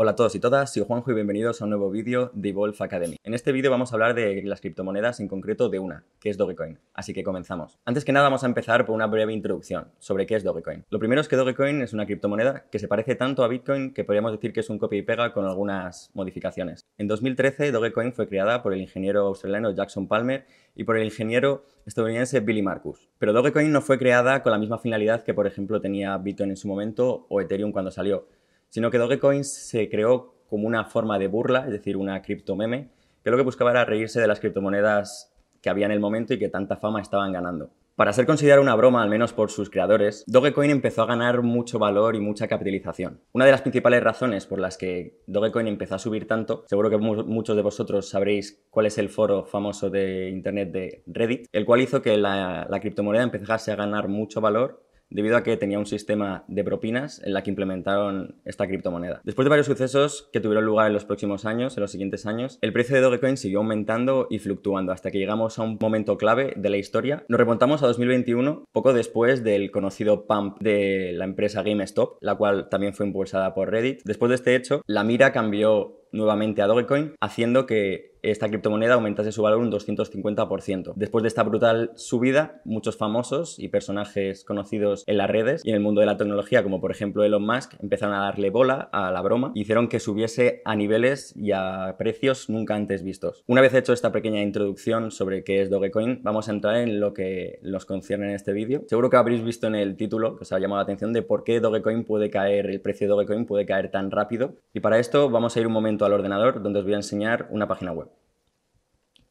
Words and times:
Hola 0.00 0.12
a 0.12 0.14
todos 0.14 0.36
y 0.36 0.38
todas, 0.38 0.72
soy 0.72 0.84
Juanjo 0.86 1.10
y 1.10 1.14
bienvenidos 1.14 1.60
a 1.60 1.64
un 1.64 1.70
nuevo 1.70 1.90
vídeo 1.90 2.30
de 2.32 2.50
Evolve 2.50 2.76
Academy. 2.78 3.16
En 3.24 3.34
este 3.34 3.50
vídeo 3.50 3.68
vamos 3.68 3.90
a 3.90 3.96
hablar 3.96 4.14
de 4.14 4.40
las 4.44 4.60
criptomonedas, 4.60 5.18
en 5.18 5.26
concreto 5.26 5.68
de 5.70 5.80
una, 5.80 6.04
que 6.20 6.30
es 6.30 6.36
Dogecoin. 6.36 6.78
Así 6.94 7.12
que 7.12 7.24
comenzamos. 7.24 7.80
Antes 7.84 8.04
que 8.04 8.12
nada 8.12 8.26
vamos 8.26 8.44
a 8.44 8.46
empezar 8.46 8.86
por 8.86 8.94
una 8.94 9.08
breve 9.08 9.32
introducción 9.32 9.88
sobre 9.98 10.26
qué 10.26 10.36
es 10.36 10.44
Dogecoin. 10.44 10.84
Lo 10.90 11.00
primero 11.00 11.20
es 11.20 11.26
que 11.26 11.34
Dogecoin 11.34 11.82
es 11.82 11.94
una 11.94 12.06
criptomoneda 12.06 12.66
que 12.70 12.78
se 12.78 12.86
parece 12.86 13.16
tanto 13.16 13.42
a 13.42 13.48
Bitcoin 13.48 13.92
que 13.92 14.04
podríamos 14.04 14.30
decir 14.30 14.52
que 14.52 14.60
es 14.60 14.70
un 14.70 14.78
copia 14.78 15.00
y 15.00 15.02
pega 15.02 15.32
con 15.32 15.46
algunas 15.46 16.12
modificaciones. 16.14 16.86
En 16.96 17.08
2013 17.08 17.72
Dogecoin 17.72 18.12
fue 18.12 18.28
creada 18.28 18.62
por 18.62 18.74
el 18.74 18.80
ingeniero 18.80 19.26
australiano 19.26 19.72
Jackson 19.72 20.06
Palmer 20.06 20.46
y 20.76 20.84
por 20.84 20.96
el 20.96 21.06
ingeniero 21.06 21.64
estadounidense 21.86 22.38
Billy 22.38 22.62
Marcus. 22.62 23.08
Pero 23.18 23.32
Dogecoin 23.32 23.72
no 23.72 23.82
fue 23.82 23.98
creada 23.98 24.44
con 24.44 24.52
la 24.52 24.58
misma 24.58 24.78
finalidad 24.78 25.24
que 25.24 25.34
por 25.34 25.48
ejemplo 25.48 25.80
tenía 25.80 26.16
Bitcoin 26.18 26.50
en 26.50 26.56
su 26.56 26.68
momento 26.68 27.26
o 27.28 27.40
Ethereum 27.40 27.72
cuando 27.72 27.90
salió 27.90 28.28
sino 28.68 28.90
que 28.90 28.98
Dogecoin 28.98 29.44
se 29.44 29.88
creó 29.88 30.34
como 30.48 30.66
una 30.66 30.84
forma 30.84 31.18
de 31.18 31.28
burla, 31.28 31.64
es 31.66 31.72
decir, 31.72 31.96
una 31.96 32.22
criptomeme, 32.22 32.90
que 33.22 33.30
lo 33.30 33.36
que 33.36 33.42
buscaba 33.42 33.70
era 33.70 33.84
reírse 33.84 34.20
de 34.20 34.26
las 34.26 34.40
criptomonedas 34.40 35.34
que 35.60 35.70
había 35.70 35.86
en 35.86 35.92
el 35.92 36.00
momento 36.00 36.34
y 36.34 36.38
que 36.38 36.48
tanta 36.48 36.76
fama 36.76 37.00
estaban 37.00 37.32
ganando. 37.32 37.70
Para 37.98 38.12
ser 38.12 38.26
considerada 38.26 38.62
una 38.62 38.76
broma, 38.76 39.02
al 39.02 39.10
menos 39.10 39.32
por 39.32 39.50
sus 39.50 39.70
creadores, 39.70 40.22
Dogecoin 40.28 40.70
empezó 40.70 41.02
a 41.02 41.06
ganar 41.06 41.42
mucho 41.42 41.80
valor 41.80 42.14
y 42.14 42.20
mucha 42.20 42.46
capitalización. 42.46 43.20
Una 43.32 43.44
de 43.44 43.50
las 43.50 43.62
principales 43.62 44.04
razones 44.04 44.46
por 44.46 44.60
las 44.60 44.78
que 44.78 45.18
Dogecoin 45.26 45.66
empezó 45.66 45.96
a 45.96 45.98
subir 45.98 46.28
tanto, 46.28 46.62
seguro 46.68 46.90
que 46.90 46.96
muchos 46.96 47.56
de 47.56 47.62
vosotros 47.62 48.08
sabréis 48.08 48.64
cuál 48.70 48.86
es 48.86 48.98
el 48.98 49.08
foro 49.08 49.46
famoso 49.46 49.90
de 49.90 50.28
internet 50.28 50.70
de 50.70 51.02
Reddit, 51.08 51.48
el 51.50 51.64
cual 51.64 51.80
hizo 51.80 52.00
que 52.00 52.16
la, 52.16 52.68
la 52.70 52.78
criptomoneda 52.78 53.24
empezase 53.24 53.72
a 53.72 53.76
ganar 53.76 54.06
mucho 54.06 54.40
valor 54.40 54.87
debido 55.10 55.36
a 55.36 55.42
que 55.42 55.56
tenía 55.56 55.78
un 55.78 55.86
sistema 55.86 56.44
de 56.48 56.64
propinas 56.64 57.20
en 57.24 57.32
la 57.32 57.42
que 57.42 57.50
implementaron 57.50 58.36
esta 58.44 58.66
criptomoneda. 58.66 59.20
Después 59.24 59.44
de 59.44 59.50
varios 59.50 59.66
sucesos 59.66 60.28
que 60.32 60.40
tuvieron 60.40 60.64
lugar 60.64 60.88
en 60.88 60.92
los 60.92 61.04
próximos 61.04 61.44
años, 61.44 61.76
en 61.76 61.82
los 61.82 61.90
siguientes 61.90 62.26
años, 62.26 62.58
el 62.60 62.72
precio 62.72 62.96
de 62.96 63.02
Dogecoin 63.02 63.36
siguió 63.36 63.58
aumentando 63.58 64.26
y 64.30 64.38
fluctuando 64.38 64.92
hasta 64.92 65.10
que 65.10 65.18
llegamos 65.18 65.58
a 65.58 65.62
un 65.62 65.78
momento 65.80 66.16
clave 66.16 66.54
de 66.56 66.70
la 66.70 66.76
historia. 66.76 67.24
Nos 67.28 67.38
remontamos 67.38 67.82
a 67.82 67.86
2021, 67.86 68.64
poco 68.72 68.92
después 68.92 69.44
del 69.44 69.70
conocido 69.70 70.26
pump 70.26 70.58
de 70.60 71.12
la 71.14 71.24
empresa 71.24 71.62
GameStop, 71.62 72.18
la 72.20 72.36
cual 72.36 72.68
también 72.68 72.94
fue 72.94 73.06
impulsada 73.06 73.54
por 73.54 73.70
Reddit. 73.70 74.00
Después 74.04 74.28
de 74.30 74.36
este 74.36 74.54
hecho, 74.54 74.82
la 74.86 75.04
mira 75.04 75.32
cambió 75.32 75.98
nuevamente 76.12 76.62
a 76.62 76.66
Dogecoin, 76.66 77.14
haciendo 77.20 77.66
que 77.66 78.17
esta 78.30 78.48
criptomoneda 78.48 78.94
aumentase 78.94 79.32
su 79.32 79.42
valor 79.42 79.60
un 79.60 79.70
250%. 79.70 80.92
Después 80.94 81.22
de 81.22 81.28
esta 81.28 81.42
brutal 81.42 81.92
subida, 81.94 82.60
muchos 82.64 82.96
famosos 82.96 83.58
y 83.58 83.68
personajes 83.68 84.44
conocidos 84.44 85.04
en 85.06 85.18
las 85.18 85.30
redes 85.30 85.62
y 85.64 85.70
en 85.70 85.76
el 85.76 85.80
mundo 85.80 86.00
de 86.00 86.06
la 86.06 86.16
tecnología, 86.16 86.62
como 86.62 86.80
por 86.80 86.90
ejemplo 86.90 87.24
Elon 87.24 87.44
Musk, 87.44 87.74
empezaron 87.82 88.14
a 88.14 88.20
darle 88.20 88.50
bola 88.50 88.88
a 88.92 89.10
la 89.10 89.22
broma 89.22 89.52
y 89.54 89.62
hicieron 89.62 89.88
que 89.88 90.00
subiese 90.00 90.62
a 90.64 90.76
niveles 90.76 91.34
y 91.36 91.52
a 91.52 91.96
precios 91.98 92.48
nunca 92.48 92.74
antes 92.74 93.02
vistos. 93.02 93.44
Una 93.46 93.60
vez 93.60 93.74
hecho 93.74 93.92
esta 93.92 94.12
pequeña 94.12 94.42
introducción 94.42 95.10
sobre 95.10 95.44
qué 95.44 95.62
es 95.62 95.70
Dogecoin, 95.70 96.20
vamos 96.22 96.48
a 96.48 96.52
entrar 96.52 96.76
en 96.76 97.00
lo 97.00 97.14
que 97.14 97.58
nos 97.62 97.84
concierne 97.84 98.28
en 98.28 98.34
este 98.34 98.52
vídeo. 98.52 98.82
Seguro 98.86 99.10
que 99.10 99.16
habréis 99.16 99.44
visto 99.44 99.66
en 99.66 99.74
el 99.74 99.96
título 99.96 100.36
que 100.36 100.42
os 100.42 100.52
ha 100.52 100.58
llamado 100.58 100.78
la 100.78 100.84
atención 100.84 101.12
de 101.12 101.22
por 101.22 101.44
qué 101.44 101.60
Dogecoin 101.60 102.04
puede 102.04 102.30
caer, 102.30 102.66
el 102.66 102.80
precio 102.80 103.06
de 103.06 103.10
Dogecoin 103.10 103.46
puede 103.46 103.66
caer 103.66 103.90
tan 103.90 104.10
rápido. 104.10 104.56
Y 104.72 104.80
para 104.80 104.98
esto 104.98 105.30
vamos 105.30 105.56
a 105.56 105.60
ir 105.60 105.66
un 105.66 105.72
momento 105.72 106.04
al 106.04 106.12
ordenador 106.12 106.62
donde 106.62 106.80
os 106.80 106.84
voy 106.84 106.94
a 106.94 106.98
enseñar 106.98 107.48
una 107.50 107.68
página 107.68 107.92
web. 107.92 108.08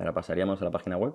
Ahora 0.00 0.14
pasaríamos 0.14 0.62
a 0.62 0.64
la 0.64 0.70
página 0.70 0.96
web. 0.96 1.12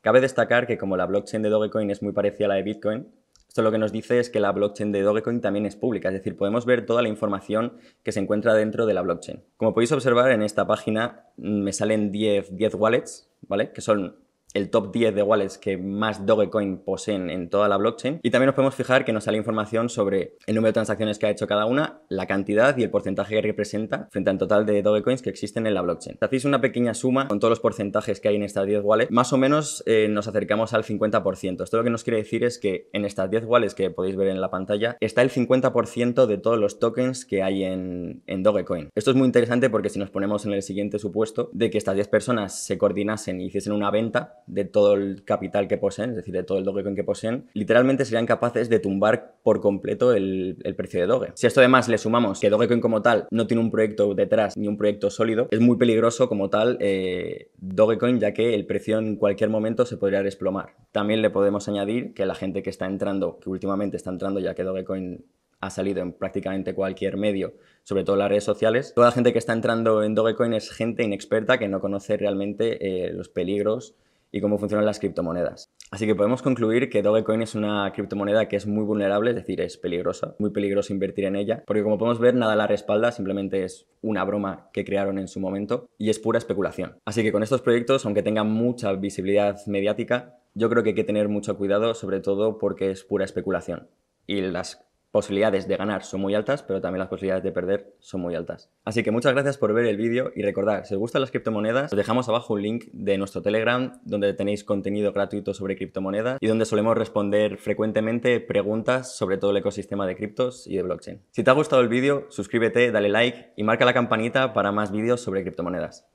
Cabe 0.00 0.20
destacar 0.20 0.66
que 0.66 0.76
como 0.76 0.96
la 0.96 1.06
blockchain 1.06 1.40
de 1.40 1.50
Dogecoin 1.50 1.88
es 1.90 2.02
muy 2.02 2.12
parecida 2.12 2.46
a 2.46 2.48
la 2.48 2.54
de 2.56 2.64
Bitcoin, 2.64 3.14
esto 3.46 3.62
lo 3.62 3.70
que 3.70 3.78
nos 3.78 3.92
dice 3.92 4.18
es 4.18 4.28
que 4.28 4.40
la 4.40 4.50
blockchain 4.50 4.90
de 4.90 5.02
Dogecoin 5.02 5.40
también 5.40 5.66
es 5.66 5.76
pública, 5.76 6.08
es 6.08 6.14
decir, 6.14 6.36
podemos 6.36 6.66
ver 6.66 6.84
toda 6.84 7.00
la 7.00 7.08
información 7.08 7.74
que 8.02 8.10
se 8.10 8.18
encuentra 8.18 8.54
dentro 8.54 8.86
de 8.86 8.94
la 8.94 9.02
blockchain. 9.02 9.44
Como 9.56 9.72
podéis 9.72 9.92
observar 9.92 10.32
en 10.32 10.42
esta 10.42 10.66
página 10.66 11.26
mm, 11.36 11.62
me 11.62 11.72
salen 11.72 12.10
10, 12.10 12.56
10 12.56 12.74
wallets, 12.74 13.30
¿vale? 13.42 13.70
Que 13.70 13.80
son 13.80 14.16
el 14.54 14.70
top 14.70 14.92
10 14.92 15.14
de 15.14 15.22
wallets 15.22 15.58
que 15.58 15.76
más 15.76 16.24
Dogecoin 16.24 16.78
poseen 16.78 17.28
en 17.28 17.50
toda 17.50 17.68
la 17.68 17.76
blockchain. 17.76 18.20
Y 18.22 18.30
también 18.30 18.46
nos 18.46 18.54
podemos 18.54 18.74
fijar 18.74 19.04
que 19.04 19.12
nos 19.12 19.24
sale 19.24 19.36
información 19.36 19.88
sobre 19.90 20.36
el 20.46 20.54
número 20.54 20.68
de 20.68 20.74
transacciones 20.74 21.18
que 21.18 21.26
ha 21.26 21.30
hecho 21.30 21.46
cada 21.46 21.66
una, 21.66 22.00
la 22.08 22.26
cantidad 22.26 22.76
y 22.78 22.84
el 22.84 22.90
porcentaje 22.90 23.34
que 23.34 23.42
representa 23.42 24.08
frente 24.10 24.30
al 24.30 24.38
total 24.38 24.64
de 24.64 24.82
Dogecoins 24.82 25.22
que 25.22 25.30
existen 25.30 25.66
en 25.66 25.74
la 25.74 25.82
blockchain. 25.82 26.16
Si 26.18 26.24
hacéis 26.24 26.44
una 26.44 26.60
pequeña 26.60 26.94
suma 26.94 27.28
con 27.28 27.40
todos 27.40 27.50
los 27.50 27.60
porcentajes 27.60 28.20
que 28.20 28.28
hay 28.28 28.36
en 28.36 28.44
estas 28.44 28.66
10 28.66 28.82
wallets, 28.84 29.10
más 29.10 29.32
o 29.32 29.38
menos 29.38 29.82
eh, 29.86 30.06
nos 30.08 30.28
acercamos 30.28 30.72
al 30.72 30.84
50%. 30.84 31.64
Esto 31.64 31.76
lo 31.76 31.84
que 31.84 31.90
nos 31.90 32.04
quiere 32.04 32.18
decir 32.18 32.44
es 32.44 32.58
que 32.58 32.88
en 32.92 33.04
estas 33.04 33.30
10 33.30 33.44
wallets 33.46 33.74
que 33.74 33.90
podéis 33.90 34.16
ver 34.16 34.28
en 34.28 34.40
la 34.40 34.50
pantalla 34.50 34.96
está 35.00 35.22
el 35.22 35.30
50% 35.30 36.26
de 36.26 36.38
todos 36.38 36.58
los 36.58 36.78
tokens 36.78 37.24
que 37.24 37.42
hay 37.42 37.64
en, 37.64 38.22
en 38.26 38.42
Dogecoin. 38.42 38.90
Esto 38.94 39.10
es 39.10 39.16
muy 39.16 39.26
interesante 39.26 39.68
porque 39.68 39.88
si 39.88 39.98
nos 39.98 40.10
ponemos 40.10 40.46
en 40.46 40.52
el 40.52 40.62
siguiente 40.62 41.00
supuesto 41.00 41.50
de 41.52 41.70
que 41.70 41.78
estas 41.78 41.96
10 41.96 42.08
personas 42.08 42.64
se 42.64 42.78
coordinasen 42.78 43.40
y 43.40 43.46
hiciesen 43.46 43.72
una 43.72 43.90
venta, 43.90 44.43
de 44.46 44.64
todo 44.64 44.94
el 44.94 45.24
capital 45.24 45.68
que 45.68 45.78
poseen, 45.78 46.10
es 46.10 46.16
decir, 46.16 46.34
de 46.34 46.42
todo 46.42 46.58
el 46.58 46.64
Dogecoin 46.64 46.94
que 46.94 47.04
poseen, 47.04 47.46
literalmente 47.54 48.04
serían 48.04 48.26
capaces 48.26 48.68
de 48.68 48.78
tumbar 48.78 49.36
por 49.42 49.60
completo 49.60 50.12
el, 50.12 50.56
precio 50.76 51.00
de 51.00 51.06
Doge. 51.06 51.32
Si 51.34 51.46
a 51.46 51.48
esto 51.48 51.60
además 51.60 51.88
le 51.88 51.98
sumamos 51.98 52.40
que 52.40 52.50
Dogecoin 52.50 52.80
como 52.80 53.02
tal 53.02 53.26
no 53.30 53.46
tiene 53.46 53.62
un 53.62 53.70
proyecto 53.70 54.14
detrás 54.14 54.56
ni 54.56 54.68
un 54.68 54.76
proyecto 54.76 55.10
sólido, 55.10 55.48
es 55.50 55.60
muy 55.60 55.76
peligroso 55.76 56.28
como 56.28 56.50
tal 56.50 56.76
eh, 56.80 57.50
Dogecoin 57.58 58.18
ya 58.18 58.32
que 58.32 58.54
el 58.54 58.66
precio 58.66 58.98
en 58.98 59.16
cualquier 59.16 59.50
momento 59.50 59.86
se 59.86 59.96
podría 59.96 60.22
desplomar. 60.22 60.74
También 60.92 61.22
le 61.22 61.30
podemos 61.30 61.68
añadir 61.68 62.14
que 62.14 62.26
la 62.26 62.34
gente 62.34 62.62
que 62.62 62.70
está 62.70 62.86
entrando, 62.86 63.38
que 63.40 63.50
últimamente 63.50 63.96
está 63.96 64.10
entrando 64.10 64.40
ya 64.40 64.54
que 64.54 64.64
Dogecoin 64.64 65.24
ha 65.60 65.70
salido 65.70 66.02
en 66.02 66.12
prácticamente 66.12 66.74
cualquier 66.74 67.16
medio, 67.16 67.54
sobre 67.82 68.04
todo 68.04 68.16
en 68.16 68.20
las 68.20 68.28
redes 68.28 68.44
sociales. 68.44 68.92
Toda 68.94 69.08
la 69.08 69.12
gente 69.12 69.32
que 69.32 69.38
está 69.38 69.52
entrando 69.52 70.02
en 70.02 70.14
Dogecoin 70.14 70.52
es 70.52 70.70
gente 70.70 71.02
inexperta 71.02 71.58
que 71.58 71.68
no 71.68 71.80
conoce 71.80 72.16
realmente 72.16 73.06
eh, 73.06 73.12
los 73.12 73.28
peligros 73.28 73.94
y 74.34 74.40
cómo 74.40 74.58
funcionan 74.58 74.84
las 74.84 74.98
criptomonedas. 74.98 75.72
Así 75.92 76.06
que 76.06 76.16
podemos 76.16 76.42
concluir 76.42 76.90
que 76.90 77.02
Dogecoin 77.02 77.42
es 77.42 77.54
una 77.54 77.92
criptomoneda 77.92 78.48
que 78.48 78.56
es 78.56 78.66
muy 78.66 78.82
vulnerable, 78.82 79.30
es 79.30 79.36
decir, 79.36 79.60
es 79.60 79.76
peligrosa, 79.76 80.34
muy 80.40 80.50
peligroso 80.50 80.92
invertir 80.92 81.26
en 81.26 81.36
ella, 81.36 81.62
porque 81.64 81.84
como 81.84 81.98
podemos 81.98 82.18
ver, 82.18 82.34
nada 82.34 82.56
la 82.56 82.66
respalda, 82.66 83.12
simplemente 83.12 83.62
es 83.62 83.86
una 84.02 84.24
broma 84.24 84.70
que 84.72 84.84
crearon 84.84 85.20
en 85.20 85.28
su 85.28 85.38
momento 85.38 85.88
y 85.98 86.10
es 86.10 86.18
pura 86.18 86.38
especulación. 86.38 86.96
Así 87.04 87.22
que 87.22 87.30
con 87.30 87.44
estos 87.44 87.62
proyectos, 87.62 88.04
aunque 88.06 88.24
tengan 88.24 88.50
mucha 88.50 88.92
visibilidad 88.94 89.64
mediática, 89.66 90.36
yo 90.54 90.68
creo 90.68 90.82
que 90.82 90.88
hay 90.90 90.96
que 90.96 91.04
tener 91.04 91.28
mucho 91.28 91.56
cuidado, 91.56 91.94
sobre 91.94 92.18
todo 92.18 92.58
porque 92.58 92.90
es 92.90 93.04
pura 93.04 93.24
especulación. 93.24 93.86
Y 94.26 94.40
las 94.40 94.84
posibilidades 95.14 95.68
de 95.68 95.76
ganar 95.76 96.02
son 96.02 96.20
muy 96.20 96.34
altas, 96.34 96.64
pero 96.64 96.80
también 96.80 96.98
las 96.98 97.08
posibilidades 97.08 97.44
de 97.44 97.52
perder 97.52 97.94
son 98.00 98.20
muy 98.20 98.34
altas. 98.34 98.72
Así 98.84 99.04
que 99.04 99.12
muchas 99.12 99.32
gracias 99.32 99.58
por 99.58 99.72
ver 99.72 99.86
el 99.86 99.96
vídeo 99.96 100.32
y 100.34 100.42
recordad, 100.42 100.82
si 100.82 100.94
os 100.94 100.98
gustan 100.98 101.20
las 101.20 101.30
criptomonedas, 101.30 101.92
os 101.92 101.96
dejamos 101.96 102.28
abajo 102.28 102.54
un 102.54 102.62
link 102.62 102.86
de 102.92 103.16
nuestro 103.16 103.40
Telegram 103.40 104.00
donde 104.04 104.34
tenéis 104.34 104.64
contenido 104.64 105.12
gratuito 105.12 105.54
sobre 105.54 105.76
criptomonedas 105.76 106.38
y 106.40 106.48
donde 106.48 106.64
solemos 106.64 106.98
responder 106.98 107.58
frecuentemente 107.58 108.40
preguntas 108.40 109.16
sobre 109.16 109.38
todo 109.38 109.52
el 109.52 109.58
ecosistema 109.58 110.04
de 110.04 110.16
criptos 110.16 110.66
y 110.66 110.74
de 110.74 110.82
blockchain. 110.82 111.22
Si 111.30 111.44
te 111.44 111.50
ha 111.50 111.54
gustado 111.54 111.80
el 111.80 111.88
vídeo, 111.88 112.26
suscríbete, 112.30 112.90
dale 112.90 113.08
like 113.08 113.52
y 113.56 113.62
marca 113.62 113.84
la 113.84 113.94
campanita 113.94 114.52
para 114.52 114.72
más 114.72 114.90
vídeos 114.90 115.20
sobre 115.20 115.42
criptomonedas. 115.42 116.08